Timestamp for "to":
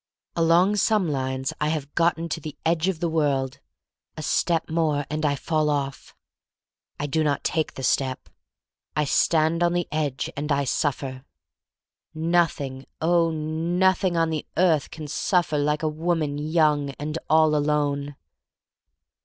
2.29-2.39